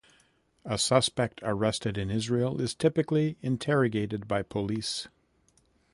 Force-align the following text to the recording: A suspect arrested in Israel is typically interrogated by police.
A 0.65 0.79
suspect 0.79 1.41
arrested 1.43 1.95
in 1.95 2.09
Israel 2.09 2.59
is 2.59 2.73
typically 2.73 3.37
interrogated 3.43 4.27
by 4.27 4.41
police. 4.41 5.07